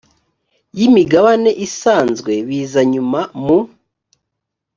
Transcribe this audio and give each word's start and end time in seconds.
y 0.77 0.81
imigabane 0.87 1.51
isanzwe 1.65 2.31
biza 2.47 2.81
nyuma 2.91 3.21
mu 3.43 3.59